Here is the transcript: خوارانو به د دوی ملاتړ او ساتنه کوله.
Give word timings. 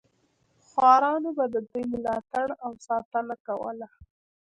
خوارانو 0.67 1.29
به 1.37 1.45
د 1.53 1.55
دوی 1.69 1.83
ملاتړ 1.93 2.47
او 2.65 2.71
ساتنه 2.85 3.35
کوله. 3.47 3.87